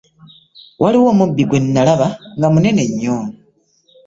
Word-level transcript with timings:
Waliwo 0.81 1.09
nabbubi 1.13 1.43
gwe 1.49 1.59
nalaba 1.73 2.07
nga 2.37 2.47
munene 2.53 2.83
nnyo. 2.89 3.17